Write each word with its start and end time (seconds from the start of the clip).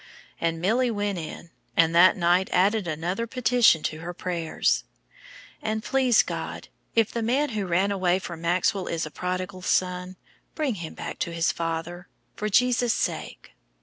And 0.39 0.59
Milly 0.59 0.89
went 0.89 1.19
in, 1.19 1.51
and 1.77 1.93
that 1.93 2.17
night 2.17 2.49
added 2.51 2.87
another 2.87 3.27
petition 3.27 3.83
to 3.83 3.99
her 3.99 4.15
prayers: 4.15 4.83
"And 5.61 5.83
please 5.83 6.23
God, 6.23 6.69
if 6.95 7.11
the 7.11 7.21
man 7.21 7.49
who 7.49 7.67
ran 7.67 7.91
away 7.91 8.17
from 8.17 8.41
Maxwell 8.41 8.87
is 8.87 9.05
a 9.05 9.11
prodigal 9.11 9.61
son, 9.61 10.15
bring 10.55 10.73
him 10.81 10.95
back 10.95 11.19
to 11.19 11.31
his 11.31 11.51
father 11.51 12.07
for 12.35 12.49
Jesus' 12.49 12.95
sake. 12.95 13.51